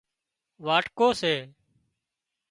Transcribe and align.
واٽڪو 0.65 1.07
سي 1.21 1.33